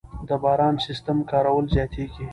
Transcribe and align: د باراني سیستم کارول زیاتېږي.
د 0.27 0.29
باراني 0.43 0.81
سیستم 0.87 1.17
کارول 1.31 1.65
زیاتېږي. 1.75 2.25